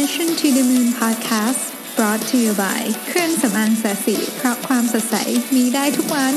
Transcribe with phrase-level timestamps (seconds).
[0.00, 1.62] Mission to the Moon Podcast
[1.96, 5.16] brought to you by เครื่องสำอางแสสีเพราะความสดใส
[5.54, 6.34] มีได้ทุกวัน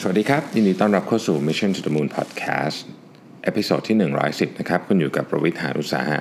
[0.00, 2.78] สวัสดีครับ ยินดีต้อนรับเข้าสู่ Mission to the Moon Podcast
[3.44, 3.96] เอพิโซดที่
[4.32, 6.20] 110 นะครับ คุณอยู่กับประวิทยานุสาหะ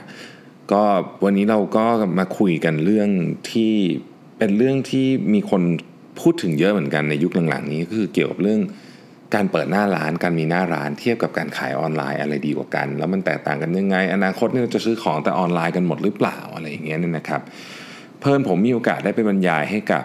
[0.72, 0.84] ก็
[1.24, 1.86] วันนี้เราก็
[2.20, 3.10] มาคุยกันเรื่อง
[3.52, 3.74] ที่
[4.38, 5.64] เป็นเรื่องที่มีคน
[6.20, 8.62] พูดถึงเยอะเหมือนกันในยุคหลังๆ นี้ก็คือเกี่ยวกับเรื่อง
[9.36, 17.42] การเปิดหน้าร้านการมีหน้าร้านเทียบกับการขายออนไลน์อะไรดีกว่ากัน แล้วมันแตกต่างกันยังไง อนาคตเนี่ยจะซื้อของแต่ออนไลน์กันหมดหรือเปล่าอะไรอย่างเงี้ยเนี่ยนะครับ
[18.20, 20.04] เพิ่นผมมีโอกาสได้ไปบรรยายให้กับ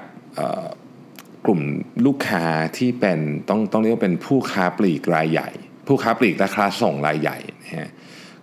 [1.45, 1.61] กลุ่ม
[2.07, 2.45] ลูกค้า
[2.79, 3.19] ที่เป็น
[3.49, 5.51] ต้องต้องเรียกว่าเป็นผู้ค้าปลีกรายใหญ่
[5.87, 7.89] ผู้ค้าปลีกและค้าส่งรายใหญ่นะฮะ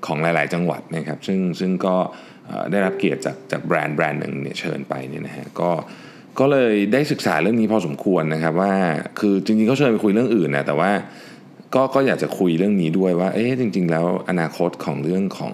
[0.05, 1.95] ของหลาย ๆ จังหวัดนะครับ ซึ่งซึ่งก็
[2.71, 5.71] ได้รับเกียรติจากจากแบรนด์แบรนด์หนึ่งเนี่ยเชิญไปเนี่ยนะฮะก็
[6.39, 8.73] ก็เลยได้ศึกษาเรื่องนี้พอสมควรนะครับว่า
[9.19, 10.91] คือจริงๆเขาเชิญไปคุยเรื่องอื่นนะแต่ว่า
[11.75, 15.53] ก็ก็อยากจะคุยเรื่องนี้ด้วยว่าเอ๊ะจริง ๆ แล้วอนาคตของเรื่องของ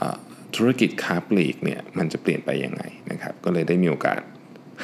[0.00, 0.02] อ
[0.56, 4.20] ธุรกิจค้าปลีกเนี่ยมันจะเปลี่ยนไปยังไงนะครับ ก็เลยได้มีโอกาส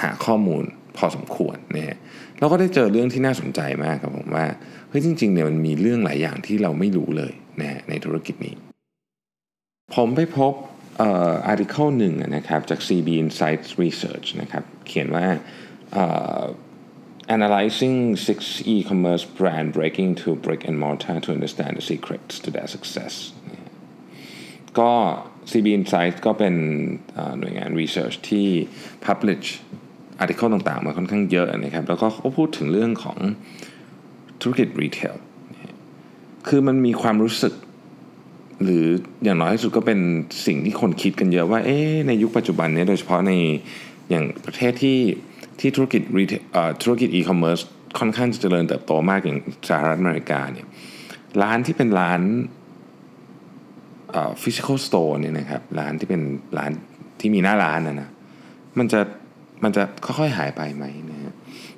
[0.02, 0.64] หาข้อมูล
[0.96, 1.98] พอสมควรนะฮะ
[2.38, 4.46] เราก็ได้เจอเรื่องที่น่าสนใจมากครับผมว่า
[4.88, 8.54] เฮ้ยจริงๆเนี่ยมันมีเรื่องหลายอย่างที่เราไม่รู้เลยนะฮะในธุรกิจนี้
[9.94, 10.52] ผมไปพบ
[11.00, 15.26] อ่อ article หนึ่งนะครับจาก CB Insights Research นะครับเขียนว่า
[17.36, 17.96] analyzing
[18.28, 18.38] six
[18.74, 23.14] e-commerce brand breaking to brick and mortar to understand the secrets to their success
[24.78, 24.92] ก็
[25.50, 26.54] CB Insights ก็เป็น
[27.38, 28.48] หน่วยงาน research ที่
[29.06, 29.46] publish
[30.22, 33.18] article ต่างๆ มาค่อนข้างเยอะนะครับ แล้วก็เขาพูดถึงเรื่องของ
[34.42, 35.14] ธุรกิจรีเทล
[36.48, 37.54] คือมันมีความรู้สึก
[38.62, 38.86] หรือ
[39.24, 39.98] อย่างน้อยที่สุดก็เป็น
[40.46, 43.32] สิ่งที่คนคิดกันเยอะว่าเอ๊ในยุคปัจจุบันนี้โดยเฉพาะใน
[44.10, 44.98] อย่างประเทศที่
[45.60, 46.02] ที่ธุรกิจ
[46.82, 47.62] ธุรกิจ e-commerce
[47.98, 49.38] ค่อนข้างจะเจริญเติบโตมากอย่าง
[49.68, 50.66] สหรัฐอเมริกาเนี่ย
[51.42, 52.20] ร้านที่เป็นร้าน
[54.42, 56.20] ฟิสิกอลสโตร์เนี่ยนะครับร้านที่เป็น
[56.58, 56.70] ร้าน
[57.20, 58.08] ที่มีหน้าร้านนะนะ
[58.78, 59.00] มันจะ
[59.64, 61.32] มันจะค่อยๆหายไปไหมนะฮะ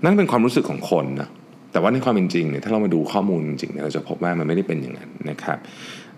[0.05, 1.29] นั่นเป็นความรู้สึกของคนนะ
[1.73, 5.59] แต่ว่าในความเป็นจริงเนี่ยถ้าเรามาดูข้อมูลจริงเนี่ยเราจะพบว่ามันไม่ได้เป็นอย่างนั้นนะครับ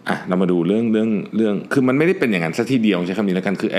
[0.08, 3.78] อะเรามาดูเรื่องเรื่องเรื่องคือมันไม่ได้เป็นอย่างนั้นซะทีเดียวใช้คำนี้แล้วกันคือไอ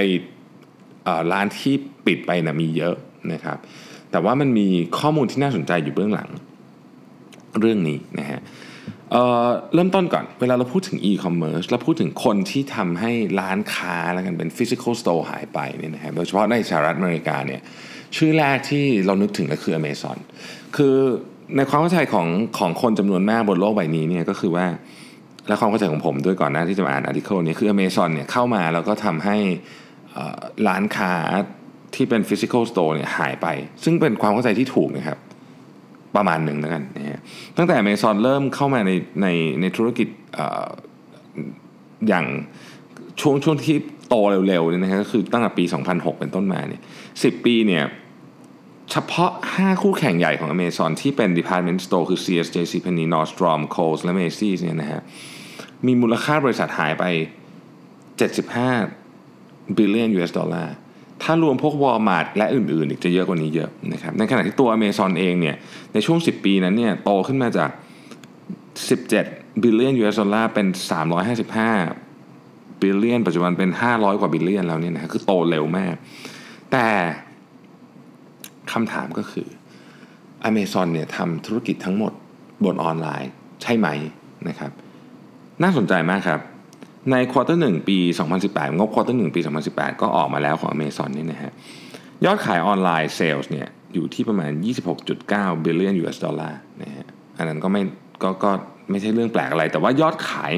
[1.32, 1.74] ร้านที่
[2.06, 2.96] ปิดไปนะมีเยอะ
[3.34, 3.58] นะครับ
[4.12, 4.68] แต่ว่ามันมี
[5.00, 6.30] ข้อมูลที่น่าสนใจอยู่เบื้องหลัง
[7.60, 8.40] เรื่องนี้นะฮะ
[9.12, 17.62] เเริ่มต้นก่อนเวลาเราพูดถึง e-commerce เราพูดถึงคนที่ทำให้ร้านค้าแล้วกันเป็น physical store หายไปเนี่ยนะครับโดยเฉพาะในสหรัฐอเมริกาเนี่ย
[18.16, 20.18] ชื่อแรกที่เรานึกถึงก็คือ Amazon
[20.78, 20.96] คือ
[21.58, 24.66] ในความเข้าใจของของคนจำนวนมากบนโลกใบนี้เนี่ยก็คือว่า
[25.50, 29.38] และความเข้าใจของผมด้วยก่อนหน้าที่จะมาอ่านอาร์ติเคิลนี้คือ Amazon เนี่ยเข้ามาแล้วก็ทำให้
[30.68, 31.14] ร้านค้า
[31.96, 33.48] ที่เป็น physical store เนี่ยหายไป
[33.84, 35.18] ซึ่งเป็นความเข้าใจที่ถูกนะครับ
[36.16, 37.20] ประมาณหนึ่งแล้วกันนะฮะ
[37.58, 39.28] ตั้งแต่ Amazon เริ่มเข้ามาในใน
[39.62, 40.08] ในธุรกิจ
[40.38, 40.68] ออ
[42.08, 42.26] อย่าง
[43.22, 43.76] ช่วงช่วงที่
[44.10, 44.16] โต
[44.48, 46.82] เร็วๆเนี่ยนะฮะก็คือตั้งแต่ปี 2006 เป็นต้นมาเนี่ย
[47.14, 47.84] 10 ปีเนี่ย
[48.92, 55.02] เฉพาะ 5 คู่แข่งใหญ่ของ Amazon ที่เป็น Department Store คือ CS, JCPenney, Nordstrom, Kohl's และ Macy's เนี่ยนะฮะ
[55.86, 57.04] มีมูลค่าบริษัทหายไป
[58.80, 60.76] 75 billion US ดอลลาร์
[61.24, 65.56] ถ้ารวมพวก Walmart และอื่นๆ อีกจะเยอะกว่านี้เยอะนะครับในขณะที่ตัว Amazon เองเนี่ย
[65.94, 67.70] ในช่วง 10 ปีนั้นเนี่ยโตขึ้นมาจาก
[68.86, 70.68] 17 billion US ดอลลาร์เป็น
[71.96, 75.96] 355 billion ปัจจุบันเป็น 500 กว่า billion แล้วเนี่ยนะคือโตเร็วมาก
[76.72, 76.88] แต่
[78.72, 79.48] คำถามก็คือ
[80.50, 82.14] Amazon เนี่ยทำธุรกิจทั้งหมด
[82.66, 83.32] บนออนไลน์
[83.62, 83.88] ใช่ไหม
[84.48, 84.72] นะครับ
[85.64, 86.40] น่าสนใจมากครับ
[87.12, 87.98] ใน quarter หนึ่งปี
[88.38, 89.42] 2018 งบ quarter หนึ่งปี
[89.72, 91.52] 2018 ก็ออกมาแล้วของ Amazon นี่นะฮะ
[92.26, 94.52] ยอดขาย online sales เนี่ยอยู่ที่ประมาณ
[95.08, 97.06] 26.9 billion US ดอลลาร์นะฮะ
[97.38, 97.82] อันนั้นก็ไม่
[98.24, 98.52] ก็ก็
[98.90, 100.54] ไม่ใช่เรื่องแปลกอะไร แต่ว่ายอดขาย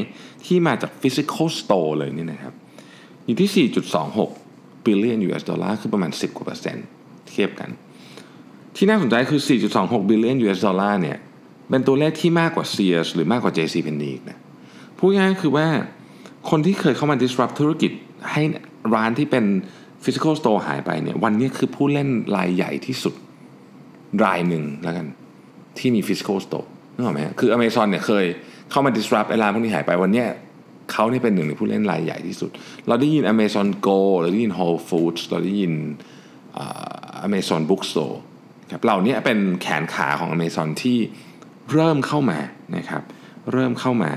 [0.46, 2.54] ที่มาจาก physical store เลยนี่นะครับ
[3.26, 3.70] อยู่ที่
[4.28, 6.86] 4.26 billion US ดอลลาร์คือประมาณ 10กว่าเปอร์เซ็นต์
[7.30, 7.70] เทียบกัน
[8.76, 9.42] ที่น่าสนใจคือ
[9.76, 11.18] 4.26 billion US ดอลลาร์เนี่ย
[11.70, 14.38] เป็นตัวเลขที่มากกว่า Sears หรือมากกว่า JC Penney อีกนะ
[14.98, 15.68] พูดง่ายๆคือว่า
[16.50, 17.92] คนที่เคยเข้ามา disrupt ธุรกิจ
[18.32, 18.44] ให้
[18.96, 19.46] ร้านที่เป็น
[20.04, 23.14] physical store หายไปเนี่ย วันนี้คือผู้เล่นรายใหญ่ที่สุด
[24.26, 25.08] รายหนึ่งแล้วกัน
[25.78, 28.26] ที่มี physical store นึกออกไหมฮะคือ Amazon เนี่ยเคย
[28.72, 30.26] เข้ามา disrupt ไอ้ร้านพวกนี้หายไปวันนี้
[30.92, 32.50] เขาเนี่ยเป็นหนึ่งในผู้เล่นรายใหญ่ที่สุด
[32.88, 35.74] เราได้ยิน Amazon Go เราได้ยิน Whole Foods เราได้ยิน
[36.58, 38.18] อ่า Amazon Bookstore
[38.72, 40.98] ครับเหล่านี้เป็นแขนขาของ Amazon ที่
[41.74, 42.40] เริ่มเข้ามา
[42.78, 43.04] นะครับ
[43.52, 44.12] เริ่มเข้ามา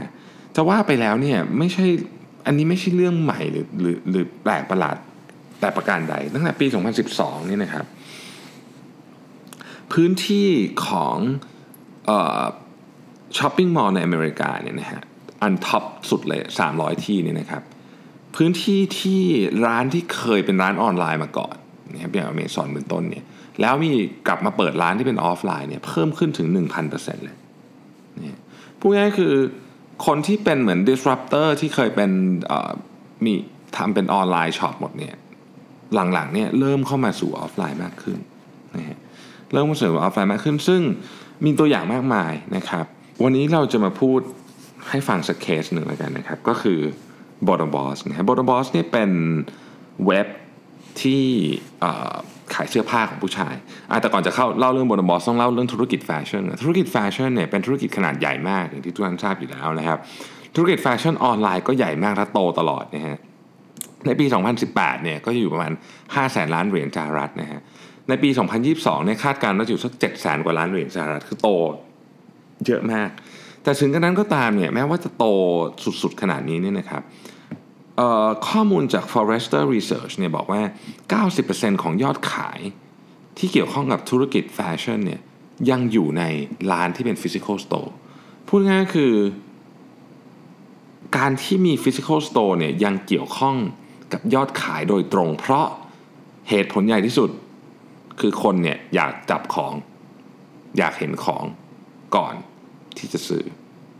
[0.57, 1.87] จะว่าไปแล้วเนี่ยไม่ใช่
[2.47, 4.97] อันนี้ไม่ใช่เรื่องใหม่หรือหรือหรือแปลกประหลาด
[5.61, 6.67] แต่ประการใด ตั้งแต่ปี
[7.09, 7.87] 2012 นี่นะครับ
[9.93, 10.49] พื้นที่
[10.87, 11.17] ของ
[13.39, 15.03] shopping mall ในอเมริกาเนี่ยนะฮะ
[15.43, 16.41] อัน top สุดเลย
[16.73, 17.63] 300 ที่เนี่ยนะครับ
[18.37, 19.23] พื้นที่ที่
[19.67, 21.57] ร้านที่เคยเป็นร้านออนไลน์มาก่อน
[21.93, 23.25] นะครับอย่างอเมซอนเป็นต้นเนี่ย
[23.61, 23.93] แล้วมี
[24.27, 26.49] กลับมาเปิดร้านที่เป็นออฟไลน์เนี่ยเพิ่มขึ้นถึง
[26.87, 27.37] 1,000%เลย
[28.25, 28.37] นี่
[28.79, 29.33] พูดง่ายคือ
[30.07, 32.11] คนที่เป็นเหมือน disruptor ที่เคยเป็น
[33.25, 33.35] มี
[33.77, 35.17] ทำเป็น online shop หมดเนี่ย
[35.95, 38.19] หลังๆเนี่ยเริ่มเข้ามาสู่ออฟไลน์มากขึ้น
[38.77, 38.99] นะฮะ
[39.53, 40.83] เริ่มมาสู่ออฟไลน์มากขึ้น ซึ่ง
[41.45, 42.87] มีตัวอย่างมากมายนะครับ
[43.23, 44.21] วันนี้เราจะมาพูด
[44.89, 46.81] ให้ฟังสักเคสหนึ่งแล้วกันนะครับ ก็คือ
[47.47, 48.67] b o t t o m Boss นะครับ b o t t o m Boss
[48.73, 49.11] เนี่ยเป็น
[50.07, 50.27] เว็บ
[51.03, 51.25] ที่
[52.55, 53.55] ขายเสื้อผ้าของผู้ชาย
[54.01, 59.99] แต่ก่อนจะเข้าเล่าเรื่อง b o t t o m Boss ต้องเล่าเรื่องธุรกิจแฟชั่นธุรกิจแฟชั่นเนี่ยเป็นธุรกิจขนาดใหญ่มากอย่างที่ทุกท่านทราบอยู่แล้วนะครับ
[60.55, 63.17] ธุรกิจแฟชั่นออนไลน์ก็ใหญ่มากและโตตลอดนะฮะ
[64.07, 64.27] ในปี
[64.65, 65.73] 2018 เนี่ยก็อยู่ประมาณ
[66.03, 67.61] 5 แสนล้านเหรียญสหรัฐนะฮะ
[68.09, 68.29] ในปี
[68.69, 71.49] 2022 เนี่ยคาดการณ์ว่าอยู่สัก 7 แสนกว่าล้านเหรียญสหรัฐคือโต
[72.67, 73.11] เยอะมาก
[73.63, 75.25] แต่ถึงกระนั้นก็ตามเนี่ยแม้ว่าจะโต
[76.03, 77.03] สุดๆขนาดนี้เนี่ยนะครับ
[78.49, 80.63] ข้อมูลจาก Forrester Research เนี่ยบอกว่า
[81.23, 82.61] 90%ของยอดขาย
[83.39, 85.21] ที่เกี่ยวข้องกับธุรกิจแฟชั่นเนี่ย
[85.71, 86.23] ยังอยู่ใน
[86.71, 87.91] ร้านที่เป็น Physical Store
[88.49, 89.13] พูดง่ายๆคือ
[91.17, 93.57] การที่มี Physical Store เนี่ยยังเกี่ยวข้อง
[94.13, 95.67] กับยอดขายโดยตรง เพราะ
[96.49, 97.31] เหตุผลใหญ่ที่สุด
[98.21, 99.73] คือคนเนี่ยอยากจับของ
[100.79, 101.45] อยากเห็นของ
[102.17, 102.35] ก่อน
[102.99, 103.45] ที่จะซื้อ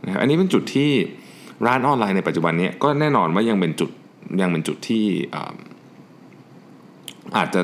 [0.05, 0.91] นะครับอันนี้เป็นจุดที่
[1.67, 3.89] ร้านออนไลน์ในปัจจุบันนี้ก็แน่นอนว่ายังเป็นจุด
[4.41, 5.05] ยังเป็นจุดที่
[7.37, 7.61] อาจจะ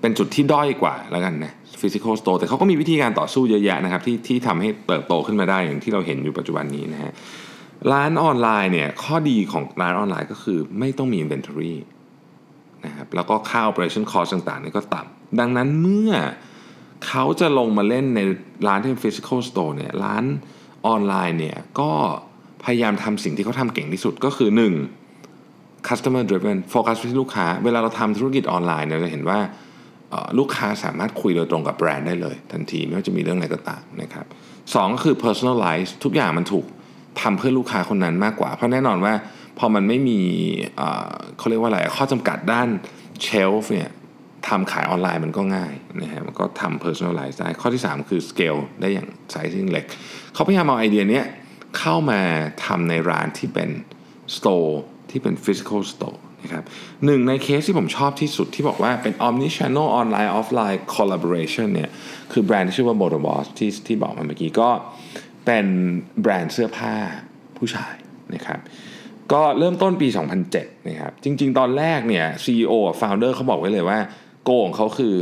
[0.00, 7.12] เป็นจุดที่ด้อยกว่าแล้วกันนะ physical store แต่เขาก็มีวิธีการต่อสู้เยอะแยะนะครับที่ที่ทำให้เติบโตขึ้นมาได้อย่างที่เราเห็นอยู่ปัจจุบันนี้นะฮะ
[7.92, 11.74] ร้านออนไลน์เนี่ยข้อดีของร้านออนไลน์ก็คือไม่ต้องมี inventory
[12.86, 16.12] นะครับแล้วก็ค่า operation cost ต่างๆนี่ก็ต่ำดังนั้นเมื่อ
[17.06, 18.20] เขาจะลงมาเล่นใน
[18.66, 20.24] ร้านที่เป็น physical store เนี่ยร้าน
[20.86, 21.90] ออนไลน์เนี่ยก็
[22.64, 24.50] พยายามทำสิ่งที่เขาทำเก่งที่สุดก็คือ
[25.18, 25.88] 1.
[25.88, 29.38] customer driven โฟกัสไปที่ลูกค้า เวลาเราทำธุรกิจออนไลน์เราจะเห็นว่า
[30.38, 34.26] ลูกค้าสามารถคุยโดยตรงกับแบรนด์ได้เลย ทันทีไม่ว่าจะมีเรื่องอะไรก็ตามนะครับ
[34.74, 36.64] สก็คือ personalize ทุกอย่างมันถูก
[37.20, 39.14] ทำเพื่อลูกค้าคนนั้นมากกว่า เพราะแน่นอนว่า
[39.58, 40.20] พอมันไม่มี
[41.38, 42.68] เขาเรียกว่าอะไรข้อจำกัดด้าน
[43.22, 43.90] shelf เนี่ย
[44.48, 45.72] ทำขายออนไลน์มันก็ง่าย
[46.02, 49.84] นะฮะมันก็ทำ personalize ได้ข้อที่ 3 คือ scale ได้อย่าง sizing เล็ก
[50.34, 51.22] เขาพยายามเอาไอเดียนี้
[51.78, 52.20] เข้ามา
[52.64, 53.70] ทำในร้านที่เป็น
[54.36, 54.72] store
[55.10, 56.64] ที่เป็น physical store นะครับ
[57.04, 61.90] หนึ่งในเคสที่ผมชอบที่สุดที่บอกว่าเป็น omni channel online offline collaboration เนี่ย
[62.32, 64.70] คือแบรนด์ที่ชื่อว่า b o t o Boss ที่ที่บอกมาเมื่อกี้ก็
[65.46, 65.66] เป็น
[66.22, 66.94] แบรนด์เสื้อผ้า
[67.56, 67.94] ผู้ชาย
[68.34, 68.60] นะครับ
[69.32, 70.08] ก็เริ่มต้นปี
[70.48, 73.98] 2007 นะครับจริง ๆ ตอนแรกเนี่ย CEO founder เขาบอกไว้เลยว่า
[74.44, 75.14] goal ของเขาคือ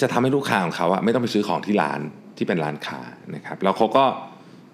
[0.00, 2.00] จะทำให้ลูกค้าของเขาอะไม่ต้องไปซื้อของที่ร้าน
[2.36, 3.00] ที่เป็นร้านค้า
[3.34, 4.27] นะครับแล้วเขาก็เ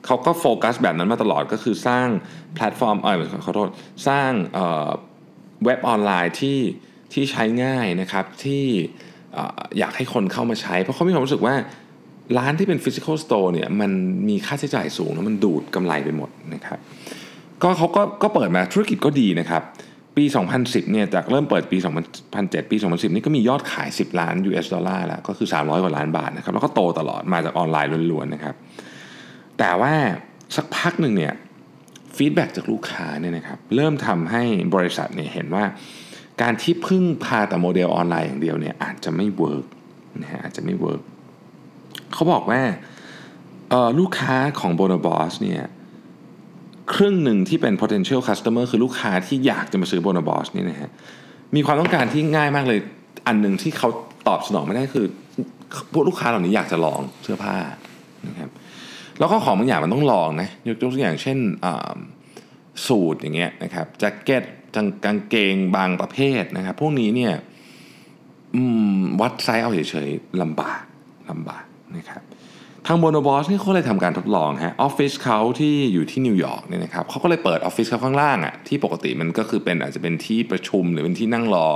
[0.09, 2.09] ขาก็โฟกัสแบบนั้นมาตลอดก็คือสร้าง
[2.55, 3.15] แพลตฟอร์มเออ
[3.47, 3.69] ขอโทษ
[4.09, 4.31] สร้าง
[5.65, 6.59] เว็บออนไลน์ที่
[7.13, 8.65] ที่ใช้ง่ายนะครับที่
[9.79, 11.55] อยากให้คนเข้ามาใช้ เพราะเขามีความรู้สึกว่า
[12.39, 13.91] ร้านที่เป็น physical store เนี่ยมัน
[14.29, 16.79] มีค่าใช้จ่ายสูงแล้วมันดูดกำไรไปหมดนะครับ
[17.63, 19.63] ก็เขาก็ก็เปิดมาธุรกิจก็ดีนะครับ
[20.17, 20.25] ปี
[20.59, 21.79] 2010 เนี่ยจากเริ่มเปิดปี
[22.25, 28.55] 2007 ปี 2010 นี่ก็มียอดขาย 10 ล้าน US ดอลลาร์แล้ว ก็คือ 300 กว่าล้านบาทนะครับ แล้วก็โตตลอดมาจากออนไลน์ล้วนๆนะครับ
[29.59, 29.95] แต่ว่า
[30.57, 31.35] สักพักหนึ่งเนี่ย
[32.17, 34.43] feedback จากลูกค้าเนี่ยนะครับเริ่มทำให้
[34.75, 35.65] บริษัทเนี่ยเห็นว่า
[36.43, 39.67] การที่พึ่งพาแต่โมเดลออนไลน์อย่างเดียวเนี่ยอาจจะไม่ work
[40.23, 41.03] นะฮะอาจจะไม่ work
[42.13, 42.61] เขาบอกว่า
[43.99, 45.63] ลูกค้าของ b o n o b o s เนี่ย
[46.95, 50.91] ครึ่งหนึ่งที่เป็น potential customer คือลูกค้าที่อยากจะมาซื้อ b o n o b o s นี่นะฮะ
[51.55, 52.79] มีความต้องการที่ง่ายมากเลย
[53.27, 53.89] อันหนึ่งที่เขา
[54.29, 55.07] ตอบสนองไม่ได้คือ
[55.93, 57.57] พวกลูกค้าเหล่านี้อยากจะลองเสื้อผ้า
[58.29, 58.51] นะครับ
[59.19, 61.39] แล้วก็ของบางอย่างมันต้องลองนะยกตัวอย่างเช่น
[62.87, 64.43] สูทอย่างเงี้ยนะครับแจ็คเก็ต
[65.05, 67.35] กางเกงบางประเภทนะครับพวกนี้เนี่ย
[69.21, 70.83] วัดไซส์เอาเฉยๆลำบาก
[71.31, 71.65] ลำบาก
[71.97, 72.23] นะครับ
[72.87, 81.69] ทาง Bonobos นี่เขาเลยทำการทดลองฮะออฟฟิศเขาที่อยู่ที่นิวยอร์กเนี่ยนะครับเขาก็เลยเปิดออฟฟิศเขาข้างล่างอะ่ะที่ปกติมันก็คือเป็นอาจจะเป็นที่ประชุมหรือเป็นที่นั่งรอ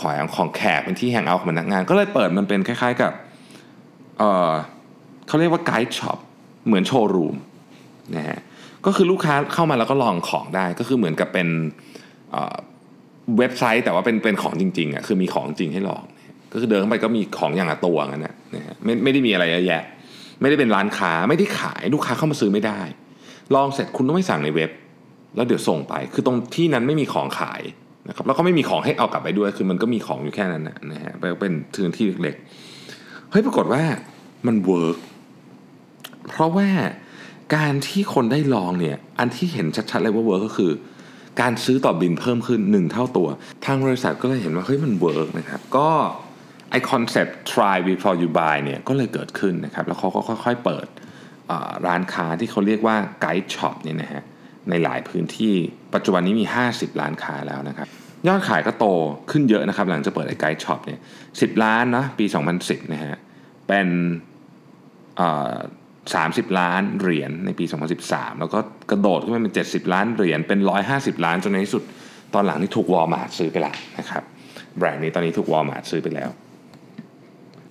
[0.00, 3.12] คอยของแขกเป็นที่ hang out ของพนักงาน ก็เลยเปิดมันเป็นคล้ายๆกับ
[4.18, 4.52] เออ
[5.26, 6.18] เขาเรียกว่า guide shop
[6.66, 7.36] เหมือนโชว์รูม
[8.16, 8.38] นะฮะ
[8.86, 11.48] ก็คือลูกค้าเข้ามาแล้วก็ลองของได้ก็คือเหมือนกับเป็น
[13.38, 16.04] เว็บไซต์แต่ว่าเป็นเป็นของจริงๆอะคือมีของจริงให้ลอง
[16.52, 19.82] ก็คือเดินเข้าไปก็มีของอย่างละตัวงั้นนะฮะไม่ไม่ได้มีอะไรเยอะแยะ
[20.40, 22.80] ไม่ได้เป็นร้านค้าไม่ได้ขายลูกค้าเข้ามาซื้อไม่ได้
[23.54, 24.70] ลองเสร็จคุณต้องไปสั่งในเว็บ
[25.36, 27.62] แล้วเดี๋ยวส่งไป คือตรงที่นั้นไม่มีของขาย
[28.08, 33.82] นะครับแล้วก็ไม่มีของให้เอากลับไปด้วย คือมันก็มีของอยู่แค่นั้นนะฮะเป็นพื้นที่เล็กๆเฮ้ยปรากฏว่า
[34.46, 34.96] มัน work
[36.28, 36.68] เพราะว่า
[37.56, 40.72] การที่คนได้ลองเนี่ย อันที่เห็นชัดๆเลยว่า work ก็คือ
[41.40, 43.28] การซื้อต่อบิลเพิ่มขึ้น 1 เท่าตัว
[43.64, 45.88] ทางบริษัทก็เลยเห็นว่าเฮ้ยมัน work นะครับ ก็
[46.70, 50.86] ไอ้คอนเซ็ปต์ try before you buy เนี่ยก็เลยเกิดขึ้นนะครับ แล้วเขาก็ค่อยๆเปิด
[51.86, 54.22] ร้านค้าที่เขาเรียกว่า guide shop เนี่ยนะฮะ
[54.70, 55.54] ในหลายพื้นที่
[55.94, 57.88] ปัจจุบันนี้มี 50 ร้านค้าแล้วนะครับ
[58.26, 58.86] ยอดขายก็โต
[59.30, 61.00] ขึ้นเยอะนะครับ หลังจะเปิดไอ้ guide shop เนี่ย
[61.40, 62.24] สิบล้านนะปี
[62.58, 63.16] 2010 นะฮะ
[63.68, 63.88] เป็น
[66.10, 67.64] 30 ล้านเหรียญในปี
[68.02, 68.58] 2013 แล้วก็
[68.90, 70.60] กระโดดขึ้นมาเป็น 70 ล้านเหรียญเป็น
[70.92, 71.82] 150 ล้านจนในที่สุด
[72.34, 74.22] ตอนหลังนี่ถูกวอลมาร์ทซื้อไปแล้วนะครับ
[74.76, 76.30] แบรนด์นี้ตอนนี้ถูกวอลมาร์ทซื้อไปแล้ว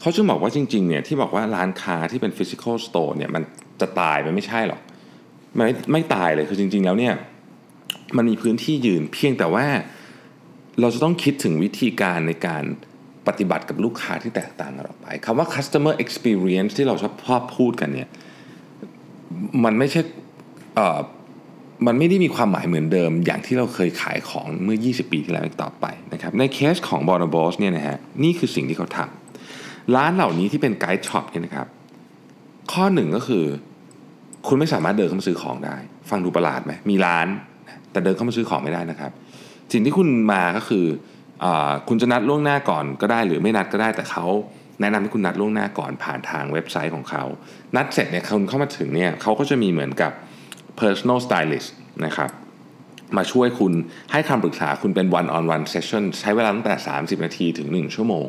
[0.02, 3.44] เขาจึงบอกว่าจริงๆเนี่ยที่บอกว่าร้านค้าที่เป็น physical store เนี่ยมัน
[3.82, 4.82] จะตายมันไม่ใช่หรอก
[5.58, 7.14] มันไม่ไม่ตายเลยคือจริง ๆ แล้วเนี่ย
[8.18, 9.66] มันมีพื้นที่ยืนเพียงแต่ว่า
[10.82, 12.64] เราจะต้องคิดถึงวิธีการในการ
[13.28, 18.10] ปฏิบัติกับลูกค้าที่แตกต่างกันออกไปคำว่า customer experience ที่เราชอบพอพูดกันเนี่ย
[19.64, 20.02] มันไม่ใช่
[21.88, 31.68] มันไม่ได้มีความหมายเหมือนเดิม อย่างที่เราเคยขายของเมื่อ 20 ปีที่แล้วต่อไปนะครับในเคสของ b o n o b o s เนี่ยนะฮะนี่คือสิ่งที่เขาทำร้านเหล่านี้ที่เป็น guide shop เนี่ยนะครับ
[32.72, 33.46] ข้อหนึ่งก็คือ
[34.48, 35.78] คุณไม่สามารถเดินเข้ามาซื้อของได้
[36.10, 37.28] ฟังดูประหลาดไหมมีร้าน
[37.92, 39.12] แต่เดินเข้ามาซื้อของไม่ได้นะครับ
[39.72, 40.86] สิ่งที่คุณมาก็คือ
[41.88, 44.26] คุณจะนัดล่วงหน้าก่อนก็ได้หรือไม่นัดก็ได้แต่เขา
[44.82, 47.24] แนะนำให้คุณนัดล่วงหน้าก่อนผ่านทางเว็บไซต์ของเขา
[47.76, 50.12] นัดเสร็จเนี่ยคุณเข้ามาถึงเนี่ยเขาก็จะมีเหมือนกับ
[50.82, 51.70] personal stylist
[52.06, 52.32] นะครับ
[53.18, 53.74] มาช่วยคุณ
[54.12, 58.26] ให้คำปรึกษาคุณเป็น one on one session ใช้เวลาตั้งแต่ 30 นาทีถึง 1 ชั่วโมง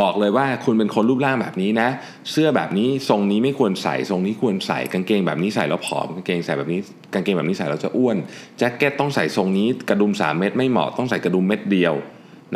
[0.00, 1.88] บอกเลยว่าคุณเป็นคนรูปร่างแบบนี้นะ
[2.30, 6.80] เสื้อแบบนี้ทรงนี้ไม่ควรใส่ทรงนี้ควรใส่กางเกงแบบนี้ใส่แล้วผอมกางเกงใส่แบบนี้
[7.12, 8.16] กางเกงแบบนี้ใส่แล้วจะอ้วน
[8.58, 11.94] แจ็คเก็ตต้องใส่ทรงนี้กระดุม 3 เม็ดไม่เหมาะต้องใส่กระดุมเม็ดเดียว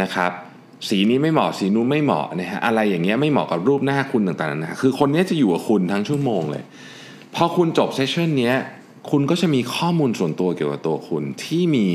[0.03, 0.33] นะครับ
[0.89, 6.65] สีนี้ไม่เหมาะสีนู้นไม่เหมาะนะฮะอะไรอย่างเงี้ยไม่เหมาะกับรูปหน้าคุณต่างๆนะคือคนนี้จะอยู่กับคุณทั้งชั่วโมงเลย
[7.35, 8.53] พอคุณจบเซสชันนี้
[9.11, 11.87] คุณก็จะมีข้อมูลส่วนตัวเกี่ยวกับตัวคุณที่มี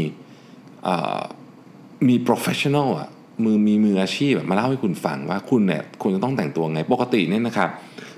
[2.07, 3.09] มี professional อะ
[3.43, 7.69] มือมีมืออาชีพมาเล่าให้คุณฟังว่าคุณเนี่ยคุณจะต้องแต่งตัวไงปกติเนี่ยนะครับ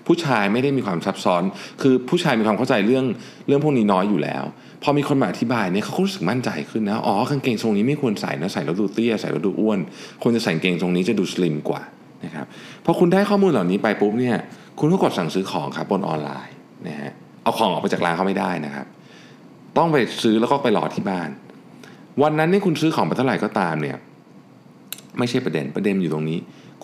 [0.08, 1.44] ผู้ชายไม่ได้มีความซับซ้อน
[1.82, 3.06] คือผู้ชายมีความเข้าใจเรื่อง
[3.48, 4.44] เรื่องพวกนี้น้อยอยู่แล้ว
[4.84, 9.80] พอมีคนมาอธิบายเนี่ยเขาก็รู้สึกมั่นใจขึ้นนะอ๋อกางเกงทรงนี้ไม่ควรใส่นะใส่แล้วดูเตี้ยใส่แล้วดูอ้วน
[10.24, 11.82] ควรจะใส่กางเกงทรงนี้จะดู slim กว่า
[12.26, 12.46] นะครับ
[12.86, 14.38] พอคุณได้ข้อมูลเหล่านี้ไปปุ๊บเนี่ย
[14.80, 16.56] คุณก็กดสั่งซื้อของครับบนออนไลน์
[16.88, 17.12] นะฮะ
[17.44, 18.86] เอาของออกไปจากร้านเขาไม่ได้นะครับ
[19.78, 21.30] ต้องไปซื้อแล้วก็ไปรอที่บ้าน
[22.22, 23.98] วันนั้นนี่คุณซื้อของไปเท่าไหร่ก็ตามเนี่ย
[25.20, 26.40] ไม่ใช่ประเด็นประเด็นอยู่ตรงนี้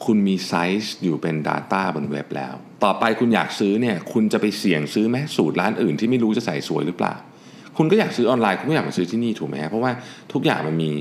[0.05, 7.13] คุณมีไซส์อยู่เป็น Data บนเว็บแล้ว ต่อไปคุณอยากซื้อเนี่ยคุณจะไปเสี่ยงซื้อไหมสูทร้านอื่นที่ไม่รู้จะใส่สวยหรือเปล่า
[7.77, 9.91] คุณก็อยากซื้อออนไลน์คุณก็อยากมาซื้อที่นี่ถูกไหมเพราะว่า
[10.33, 10.91] ทุกอย่างมันมี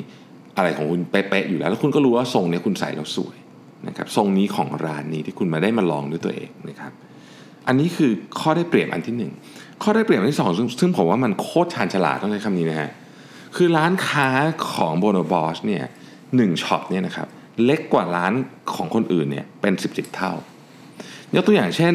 [0.56, 3.36] อะไรของคุณเป๊ะๆอยู่แล้ว แล้วคุณก็รู้ว่าทรงเนี้ยคุณใส่แล้วสวย
[3.88, 6.92] นะครับทรงนี้ของร้านนี้ที่คุณมาได้มาลองด้วยตัวเองนะครับ
[7.66, 8.10] อันนี้คือ
[8.40, 9.14] ข้อได้เปรียบอันที่
[9.52, 12.90] 1 ข้อได้เปรียบอันที่ 2 ซึ่งซึ่งผมว่ามันโคตรชาญฉลาดต้องใช้คำนี้นะฮะ
[13.56, 14.28] คือร้านค้า
[14.72, 15.84] ของ Bonobos เนี่ย
[16.36, 17.28] หนึ่ง shop เนี่ยนะครับ
[17.64, 18.32] เล็กกว่าร้าน
[18.74, 20.32] ของคนอื่นเนี่ยเป็น 10 เท่า
[21.34, 21.94] ยกตัวอย่างเช่น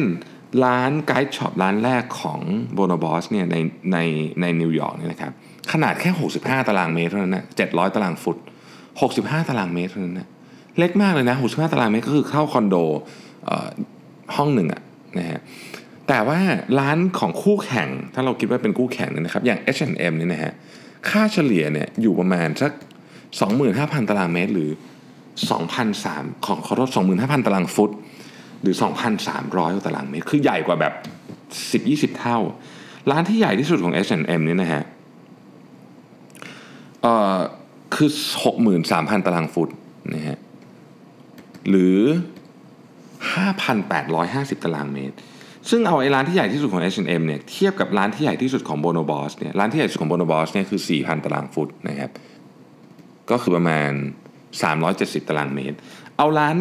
[0.64, 2.40] ร้าน guide shop ร้านแรกของ
[2.74, 3.56] Bonobos เนี่ยใน
[3.92, 3.98] ใน
[4.40, 5.32] ในนิวยอร์กเนี่ยนะครับ
[5.72, 8.36] ขนาดแค่ 65 ตารางเมตรเท่านั้นนะ700 ตารางฟุต
[8.92, 10.28] 65 ตารางเมตรเท่านั้นนะ
[10.78, 12.76] เล็กมากเลยนะ 65 ตารางเมตรก็คือเท่าคอนโด
[14.36, 14.82] ห้องหนึ่งอะ
[15.18, 15.40] นะฮะ
[16.08, 16.40] แต่ว่า
[16.78, 20.52] ร้านของคู่แข่งถ้าเราคิดว่าเป็นคู่แข่งเนี่ยนะครับอย่าง H&M เนี่ยนะฮะ
[21.08, 22.72] ค่าเฉลี่ยเนี่ยอยู่ประมาณสัก
[23.34, 24.70] 25,000 ตารางเมตร หรือ
[25.62, 27.90] 2,003ของขอโทษ25,000 ตารางฟุต
[28.62, 28.74] หรือ
[29.30, 30.92] 2,300 ตารางเมตร คือใหญ่กว่าแบบ
[31.54, 32.38] 10-20 เท่า
[33.10, 34.82] ร้านที่ใหญ่ที่สุดของ H&M เนี่ยนะฮะ
[37.02, 37.38] เอ่อ
[37.94, 38.10] คือ
[38.68, 39.68] 63,000 ตารางฟุต
[40.14, 40.38] นะฮะ
[41.68, 41.98] หรือ
[43.28, 45.16] 5,850 ตารางเมตร
[45.70, 52.10] ซึ่งเอาไอ้ร้านที่ใหญ่ที่สุดของ H&M เนี่ยเทียบกับร้านที่ใหญ่ที่สุดของ Bonobos เนี่ยร้านที่ใหญ่สุดของ Bonobos เนี่ยคือ 4,000 ตารางฟุตนะครับ
[53.30, 53.90] ก็คือประมาณ
[54.60, 55.76] 370 ตารางเมตร
[56.16, 56.56] เอาร้าน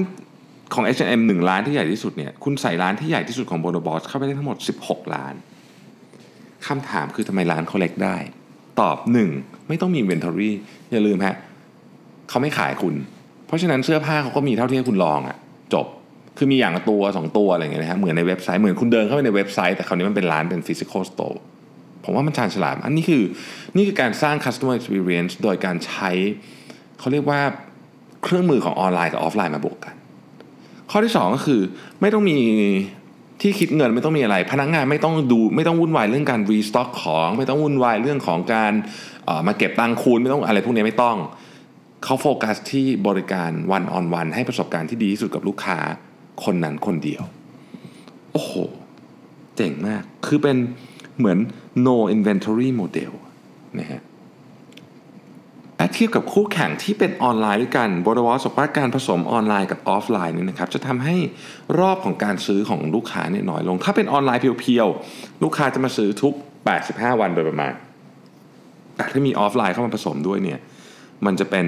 [0.74, 5.34] ของ H&M หนึ่งร้านที่ใหญ่ที่สุดเนี่ยคุณใส่ร้านที่ใหญ่ที่สุดของ Bonobos เข้าไปได้ทั้งหมด 16 ล้าน
[6.68, 8.18] คำถามคือทำไมร้านเขาเล็กได้
[8.82, 8.98] ตอบ
[9.34, 9.68] 1.
[9.68, 10.52] ไม่ต้องมี inventory
[10.92, 11.36] อย่าลืมฮะ
[12.30, 12.96] เขาไม่ขายคุณ
[13.48, 15.38] เพราะฉะนั้นเสื้อผ้าเขาก็มีเท่าที่ให้คุณลองอะ่ะ
[15.74, 15.86] จบ
[16.38, 21.42] คือมีอย่างตัวสองตัวอะไรอย่างเงี้ยนะฮะเหมือนในเว็บไซต์เหมือนคุณเดินเข้าไปในเว็บไซต์ แต่คราวนี้มันเป็นร้านเป็นฟิสิกอลสโตร์
[22.04, 23.24] ผมว่ามันชาญฉลาดอันนี้คือ
[23.76, 26.12] นี่คือการสร้าง customer experience โดยการใช้
[27.00, 27.40] เขาเรียกว่า
[28.24, 29.96] เครื่องมือของออนไลน์กับออฟไลน์มาบวกกัน
[30.92, 31.62] ข้อที่ 2 ก็คือ
[32.02, 32.38] ไม่ต้องมี
[33.42, 38.74] ที่คิดเงินไม่ต้องมีอะไร พนักงานไม่ต้องดูไม่ต้องวุ่นวายเรื่องการ restock ของไม่ต้องวุ่นวายเรื่องของการ
[39.48, 41.18] มาเก็บตังค์คุณไม่ต้องอะไรพวกนี้ไม่ต้อง
[42.04, 45.78] เขาโฟกัสที่บริการ one on one ให้ประสบการณ์ที่ดีที่สุดกับลูกค้า
[46.44, 47.24] คนนั้นคนเดียว
[48.32, 48.54] โอ้โห
[49.56, 50.58] เจ๋งมาก คือเป็น
[51.18, 51.38] เหมือน
[51.88, 53.14] no inventory model
[53.80, 54.02] นะฮะ
[55.96, 61.16] เทียบกับคู่แข่งที่เป็นออนไลน์ด้วยกัน Bonobos บอกว่าการผสมออนไลน์กับออฟไลน์นี่นะครับจะทำให้
[61.80, 66.34] รอบของการซื้อของลูกค้าเนี่ยน้อยลง ถ้าเป็นออนไลน์ pure ๆ ลูกค้าจะมาซื้อทุก
[66.78, 67.74] 85 วันโดยประมาณ
[68.96, 70.60] แต่ถ้ามีออฟไลน์เข้ามาผสมด้วยเนี่ย
[71.26, 71.66] มันจะเป็น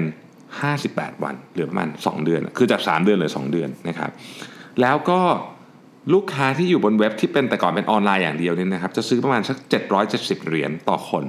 [0.60, 4.10] 58 วันหรือประมาณ 2 เดือน คือจาก 3 เดือนเหลือ 2 เดือนนะครับ
[4.80, 5.20] แล้วก็
[6.14, 9.56] ลูกค้าที่อยู่บนเว็บที่เป็นแต่ก่อนเป็นออนไลน์อย่างเดียวเนี่ยนะครับจะซื้อประมาณสัก
[10.02, 11.24] 770 เหรียญต่อคน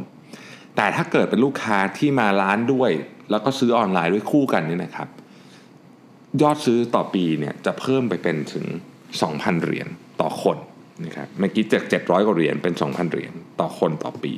[0.76, 2.92] แต่ถ้าเกิดเป็นลูกค้าที่มาร้านด้วย
[3.32, 5.08] แล้วก็ซื้อออนไลน์ด้วยคู่กันนี่นะครับ
[6.42, 8.66] ยอดซื้อต่อปีเนี่ยจะเพิ่มไปเป็นถึง
[9.14, 9.88] 2,000 เหรียญ
[10.22, 10.58] ต่อคน
[11.06, 14.34] นะครับเมื่อกี้จาก700กว่าเหรียญเป็น 2,000 เหรียญต่อคนต่อปี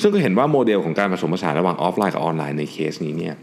[0.00, 3.34] ซึ่งก็เห็นว่าโมเดลของการผสมผสานระหว่างออฟไลน์กับออนไลน์ในเคสนี้เนี่ย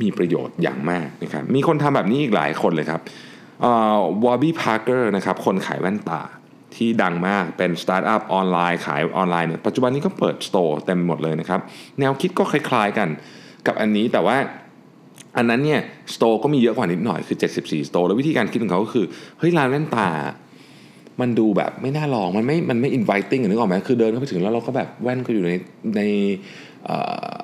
[0.00, 3.00] มีประโยชน์อย่างมากนะครับมีคนทำแบบนี้อีกหลายคนเลยครับ
[4.24, 6.20] Warby Parker นะครับคนขายแว่นตา
[6.74, 11.60] ที่ดังมากเป็นสตาร์ทอัพออนไลน์ขายออนไลน์เนี่ยปัจจุบันนี้ก็เปิด store เต็มหมดเลยนะครับ
[12.00, 13.08] แนวคิดก็คล้ายๆกัน
[13.66, 14.36] กับอันนี้แต่ว่า
[15.36, 15.80] อันนั้นเนี่ย
[16.14, 19.06] store ก็มีเยอะกว่านิดหน่อยคือ 74 store แล้ววิธีการคิดของเขาก็คือ
[19.38, 20.08] เฮ้ยร้านแว่นตา
[21.20, 25.52] มันดูแบบไม่น่าลองมันไม่มันไม่ inviting นึกออกไหมคือเดินเข้าไปถึงแล้วเราก็แบบแว่นก็อยู่ใน
[25.96, 26.02] ใน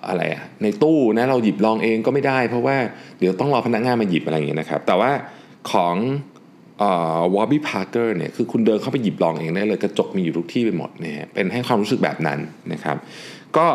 [0.08, 2.76] อะไรอะในตู้นะเราหยิบลองเองก็ไม่ได้ เพราะว่า
[3.18, 5.10] เดี๋ยวต้องรอพนักงานมาหยิบอะไรอย่างเงี้ยนะครับ แต่ว่า
[5.72, 5.94] ของ
[7.34, 12.38] Warby Parker เนี่ยคือคุณเดินเข้าไปหยิบลองเองได้เลย กระจกมีอยู่ทุกที่ไปหมดเนี่ยเป็นให้ความรู้สึกแบบนั้น
[12.72, 12.96] นะครับ
[13.56, 13.66] ก็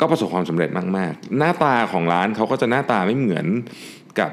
[0.00, 3.46] ก็ประสบความสำเร็จมาก ๆ หน้าตาของร้านเขาก็จะหน้าตาไม่เหมือน
[4.18, 4.30] กับ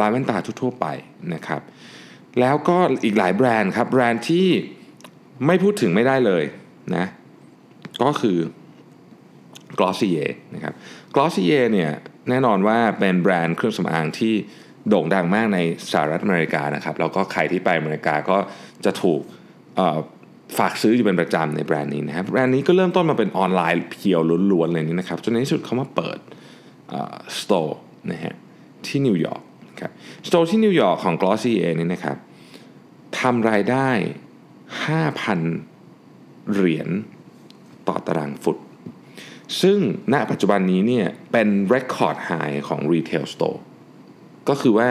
[0.00, 0.86] ร้านแว่นตาทั่วๆไป
[1.34, 1.60] นะครับ
[2.40, 4.48] แล้วก็อีกหลายแบรนด์ครับ แบรนด์ที่
[5.46, 6.44] ไม่พูดถึงไม่ได้เลย
[6.96, 7.06] นะ
[8.02, 8.38] ก็คือ
[9.78, 10.74] Glossier นะครับ
[11.14, 11.90] Glossier เนี่ย
[12.28, 14.34] แน่นอนว่าเป็นแบรนด์เครื่องสำอางที่
[14.88, 15.58] โด่งดังมากใน
[15.92, 18.38] สหรัฐอเมริกานะครับแล้วก็ใครที่ไปอเมริกาก็
[18.84, 19.20] จะถูก
[20.58, 24.20] ฝากซื้ออยู่เป็นประจำในแบรนด์นี้นะครับแบรนด์นี้ก็เริ่มต้นมาเป็นออนไลน์เพียว
[24.52, 26.18] ล้วนๆเลยนี่นะครับจนในที่สุดเขามาเปิด
[27.38, 27.78] สโตร์
[28.10, 28.34] นะฮะ
[28.86, 29.42] ที่นิวยอร์ก
[29.80, 29.90] ครับ
[30.26, 32.16] store ที่นิวยอร์กของ Glossier นี่นะครับ
[33.18, 33.88] ทำรายได้
[35.56, 36.88] 5,000 เหรียญ
[37.88, 38.58] ต่อตารางฟุต
[39.62, 39.78] ซึ่ง
[40.12, 43.58] ณปัจจุบันนี้เนี่ยเป็น record high ของ retail store
[44.48, 44.90] ก็คือว่า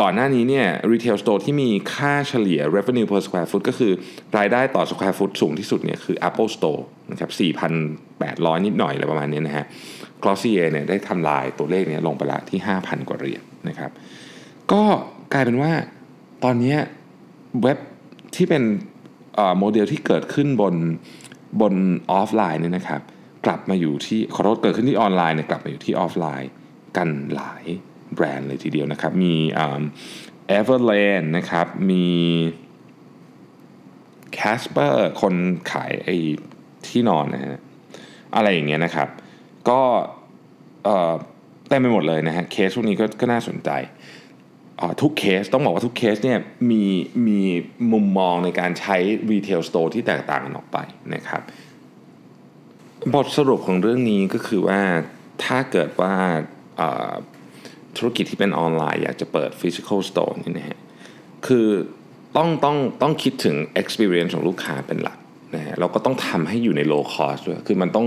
[0.00, 3.92] ก่อนหน้านี้เนี่ย retail store ที่มีค่าเฉลี่ย revenue per square foot ก็คือ
[4.36, 7.30] รายได้ต่อ square foot สูงที่สุดเนี่ยคือ Apple Store นะครับ
[7.98, 9.64] 4,800 นิดหน่อยอะไรประมาณนี้นะฮะ
[10.22, 13.90] Glossier เนี่ยได้ทำลายตัวเลขนี้ลงไปละที่ 5,000 กว่าเหรียญนะครับ
[14.72, 14.82] ก็
[15.32, 15.72] กลายเป็นว่า
[16.44, 16.76] ตอนนี้
[17.62, 17.78] เว็บ
[18.36, 18.62] ที่เป็น
[19.58, 20.74] โมเดลที่เกิดขึ้นบน
[21.60, 21.74] บน
[22.12, 23.00] ออฟไลน์เนี่ยนะครับ
[23.44, 26.50] กลับมาอยู่ที่ขอโทษเกิดขึ้นที่ออนไลน์เนี่ยกลับมาอยู่ที่ออฟไลน์
[26.96, 27.64] กันหลาย
[28.14, 32.06] แบรนด์เลยทีเดียวนะครับ มีเอเวอร์แลนด์นะครับ มี
[34.38, 35.34] Casper คน
[35.72, 36.16] ขายไอ้
[36.86, 37.58] ที่นอนนะฮะ
[38.34, 39.08] อะไรอย่างเงี้ยนะครับ
[39.68, 39.80] ก็
[41.68, 43.70] เต็มไปหมดเลยนะฮะเคสพวกนี้ก็ก็น่าสนใจ
[45.00, 46.38] ทุกเคสต้องบอกว่าทุกเคสเนี่ย
[46.70, 46.84] มี
[47.26, 47.40] มี
[47.92, 48.96] มุมมองในการใช้
[49.30, 50.78] retail store ที่แตกต่างกันออกไป
[51.14, 51.42] นะครับ
[53.14, 54.80] บทสรุปของเรื่องนี้ก็คือว่า
[55.44, 56.14] ถ้าเกิดว่า
[57.98, 60.78] ธุรกิจที่เป็นออนไลน์ อยากจะเปิด physical store นี่นะฮะ
[61.46, 61.66] คือ
[62.36, 65.18] ต้องต้องต้องคิดถึง experience ของลูกค้าเป็นหลัก
[65.54, 68.06] นะฮะเราก็ต้องทำให้อยู่ใน low cost ด้วย คือมันต้อง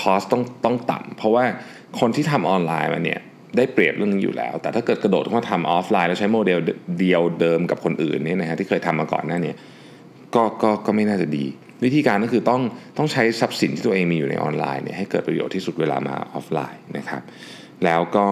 [0.00, 1.44] cost ต้องต้องต่ำเพราะว่า
[2.00, 3.20] คนที่ทำออนไลน์มาเนี่ย
[3.56, 6.58] ได้เปรียบเรื่องนี้อยู่แล้ว แต่ถ้าเกิดกระโดดเข้ามาทำออฟไลน์แล้วใช้โมเดล
[6.98, 9.52] เดียวเดิมกับคนอื่นนี่นะฮะที่เคยทำมาก่อนหน้านี้
[10.34, 11.44] ก็ก็ก็ไม่น่าจะดี
[11.84, 12.60] วิธีการก็คือต้อง
[12.98, 17.22] ต้องใช้ทรัพย์สินที่ตัวเองมีอยู่ในออนไลน์เนี่ยให้เกิดประโยชน์ที่สุดเวลามาออฟไลน์นะครับ
[17.84, 18.26] แล้วก็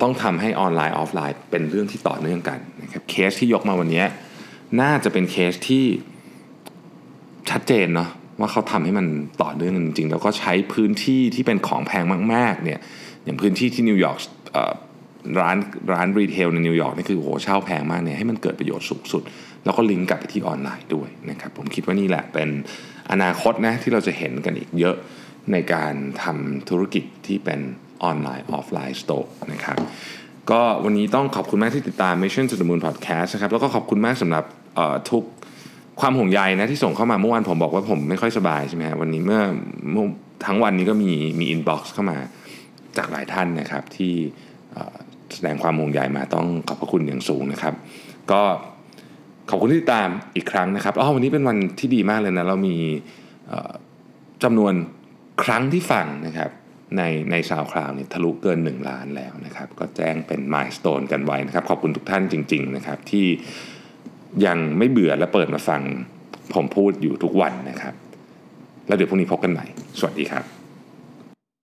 [0.00, 4.04] ต้องทำให้ออนไลน์ออฟไลน์เป็นเรื่องที่ต่อเนื่องกันนะครับเคสที่ยกมาวันนี้
[4.80, 5.84] น่าจะเป็นเคสที่
[7.50, 9.06] ชัดเจนเนาะว่าเขาทำให้มัน
[9.42, 12.80] ต่อเนื่องจริงๆ แล้วก็ใช้พื้นที่ที่เป็นของแพงมากๆเนี่ย
[13.24, 14.18] อย่างพื้นที่ที่นิวยอร์ก
[15.40, 15.56] ร้าน
[15.92, 19.22] ร้าน retail ในนิวยอร์กนี่คือโหเช่าแพงมากเนี่ยให้มันเกิดประโยชน์สูงสุด
[19.64, 22.48] แล้วก็ลิงก์กลับไปที่ออนไลน์ด้วยนะครับผมคิดว่านี่แหละเป็น
[23.10, 24.96] อนาคตนะที่เราจะเห็นกันอีกเยอะ
[25.52, 27.60] ในการทำธุรกิจที่เป็น
[28.02, 29.78] ออนไลน์ออฟไลน์ store นะครับ
[30.50, 34.44] ก็วันนี้ต้องขอบคุณมากที่ติดตาม Mission to the Moon Podcast นะครับแล้วก็ขอบคุณมากสำหรับ
[35.10, 35.24] ทุก
[36.00, 39.42] ความห่วงใยนะที่ส่งเข้ามาเมื่อวานผมบอกว่าผมไม่ค่อยสบายใช่ไหมวันนี้เมื่อ
[40.46, 42.18] ทั้งวันนี้ก็มีมี inbox เข้ามา
[42.96, 44.12] จากหลายท่านนะครับที่
[45.34, 47.74] แสดงความห่วงใยมาต้องขอบพระคุณอย่างสูงนะครับ
[48.32, 48.42] ก็
[49.50, 52.76] ขอบคุณที่ติดตามอีกครั้งนะครับอ๋อวันนี้เป็นวันที่ดีมากเลยนะ เรามี
[54.42, 54.74] จำนวน
[55.44, 56.50] ครั้งที่ฟังนะครับ
[56.96, 63.26] ในในซาวคลาวเนี่ยทะลุเกิน 1 ล้านแล้วนะครับ ก็แจ้งเป็นมายสเตนกันไว้นะครับ ขอบคุณทุกท่านจริง ๆ นะครับ ที่
[64.46, 65.82] ยังไม่เบื่อและเปิดมาฟัง
[66.54, 67.94] ผมพูดอยู่ทุกวันนะครับ
[68.86, 69.64] แล้วเดี๋ยวพรุ่งนี้พบกันใหม่
[69.98, 70.57] สวัสดีครับ